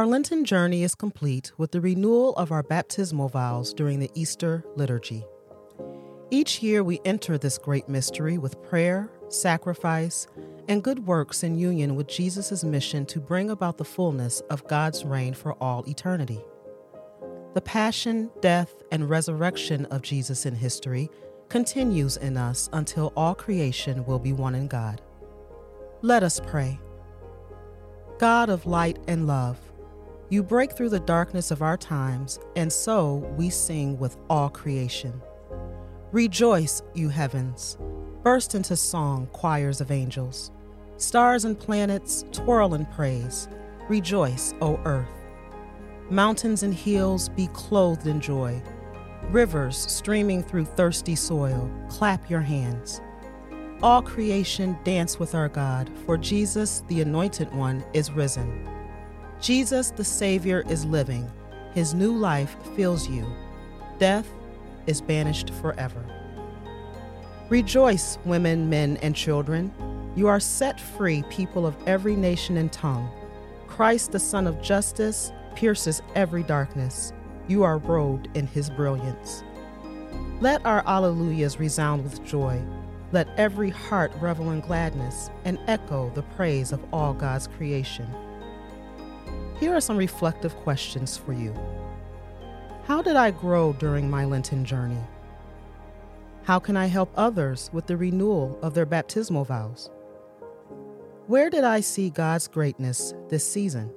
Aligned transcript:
Our 0.00 0.06
Lenten 0.06 0.46
journey 0.46 0.82
is 0.82 0.94
complete 0.94 1.52
with 1.58 1.72
the 1.72 1.80
renewal 1.82 2.34
of 2.36 2.52
our 2.52 2.62
baptismal 2.62 3.28
vows 3.28 3.74
during 3.74 3.98
the 4.00 4.10
Easter 4.14 4.64
liturgy. 4.74 5.26
Each 6.30 6.62
year, 6.62 6.82
we 6.82 7.02
enter 7.04 7.36
this 7.36 7.58
great 7.58 7.86
mystery 7.86 8.38
with 8.38 8.62
prayer, 8.62 9.10
sacrifice, 9.28 10.26
and 10.68 10.82
good 10.82 11.06
works 11.06 11.42
in 11.42 11.58
union 11.58 11.96
with 11.96 12.08
Jesus' 12.08 12.64
mission 12.64 13.04
to 13.04 13.20
bring 13.20 13.50
about 13.50 13.76
the 13.76 13.84
fullness 13.84 14.40
of 14.48 14.66
God's 14.68 15.04
reign 15.04 15.34
for 15.34 15.52
all 15.62 15.86
eternity. 15.86 16.40
The 17.52 17.60
passion, 17.60 18.30
death, 18.40 18.72
and 18.90 19.10
resurrection 19.10 19.84
of 19.90 20.00
Jesus 20.00 20.46
in 20.46 20.54
history 20.54 21.10
continues 21.50 22.16
in 22.16 22.38
us 22.38 22.70
until 22.72 23.12
all 23.16 23.34
creation 23.34 24.06
will 24.06 24.18
be 24.18 24.32
one 24.32 24.54
in 24.54 24.66
God. 24.66 25.02
Let 26.00 26.22
us 26.22 26.40
pray. 26.40 26.80
God 28.16 28.48
of 28.48 28.64
light 28.64 28.98
and 29.06 29.26
love, 29.26 29.58
you 30.30 30.44
break 30.44 30.72
through 30.72 30.88
the 30.88 31.00
darkness 31.00 31.50
of 31.50 31.60
our 31.60 31.76
times, 31.76 32.38
and 32.54 32.72
so 32.72 33.16
we 33.36 33.50
sing 33.50 33.98
with 33.98 34.16
all 34.30 34.48
creation. 34.48 35.20
Rejoice, 36.12 36.82
you 36.94 37.08
heavens. 37.08 37.76
Burst 38.22 38.54
into 38.54 38.76
song, 38.76 39.26
choirs 39.32 39.80
of 39.80 39.90
angels. 39.90 40.52
Stars 40.98 41.44
and 41.44 41.58
planets 41.58 42.24
twirl 42.30 42.74
in 42.74 42.86
praise. 42.86 43.48
Rejoice, 43.88 44.54
O 44.60 44.78
earth. 44.84 45.08
Mountains 46.10 46.62
and 46.62 46.74
hills 46.74 47.28
be 47.28 47.48
clothed 47.52 48.06
in 48.06 48.20
joy. 48.20 48.62
Rivers 49.30 49.76
streaming 49.76 50.44
through 50.44 50.64
thirsty 50.64 51.16
soil, 51.16 51.68
clap 51.88 52.30
your 52.30 52.40
hands. 52.40 53.00
All 53.82 54.02
creation 54.02 54.78
dance 54.84 55.18
with 55.18 55.34
our 55.34 55.48
God, 55.48 55.90
for 56.06 56.16
Jesus, 56.16 56.84
the 56.88 57.00
Anointed 57.00 57.52
One, 57.52 57.84
is 57.94 58.12
risen. 58.12 58.68
Jesus, 59.40 59.90
the 59.90 60.04
Savior, 60.04 60.64
is 60.68 60.84
living. 60.84 61.30
His 61.72 61.94
new 61.94 62.12
life 62.14 62.56
fills 62.76 63.08
you. 63.08 63.26
Death 63.98 64.28
is 64.86 65.00
banished 65.00 65.50
forever. 65.54 66.04
Rejoice, 67.48 68.18
women, 68.24 68.68
men, 68.68 68.98
and 68.98 69.16
children. 69.16 69.72
You 70.14 70.28
are 70.28 70.40
set 70.40 70.78
free, 70.78 71.22
people 71.30 71.66
of 71.66 71.76
every 71.86 72.16
nation 72.16 72.56
and 72.58 72.70
tongue. 72.72 73.10
Christ, 73.66 74.12
the 74.12 74.18
Sun 74.18 74.46
of 74.46 74.60
Justice, 74.60 75.32
pierces 75.54 76.02
every 76.14 76.42
darkness. 76.42 77.12
You 77.48 77.62
are 77.62 77.78
robed 77.78 78.28
in 78.34 78.46
his 78.46 78.68
brilliance. 78.68 79.42
Let 80.40 80.64
our 80.66 80.82
alleluias 80.84 81.58
resound 81.58 82.04
with 82.04 82.22
joy. 82.24 82.62
Let 83.12 83.28
every 83.36 83.70
heart 83.70 84.12
revel 84.20 84.50
in 84.50 84.60
gladness 84.60 85.30
and 85.44 85.58
echo 85.66 86.10
the 86.14 86.22
praise 86.22 86.72
of 86.72 86.84
all 86.92 87.14
God's 87.14 87.46
creation. 87.46 88.06
Here 89.60 89.76
are 89.76 89.80
some 89.80 89.98
reflective 89.98 90.56
questions 90.56 91.18
for 91.18 91.34
you. 91.34 91.54
How 92.84 93.02
did 93.02 93.14
I 93.14 93.30
grow 93.30 93.74
during 93.74 94.08
my 94.08 94.24
Lenten 94.24 94.64
journey? 94.64 94.96
How 96.44 96.58
can 96.58 96.78
I 96.78 96.86
help 96.86 97.12
others 97.14 97.68
with 97.70 97.86
the 97.86 97.98
renewal 97.98 98.58
of 98.62 98.72
their 98.72 98.86
baptismal 98.86 99.44
vows? 99.44 99.90
Where 101.26 101.50
did 101.50 101.62
I 101.62 101.80
see 101.80 102.08
God's 102.08 102.48
greatness 102.48 103.12
this 103.28 103.46
season? 103.46 103.92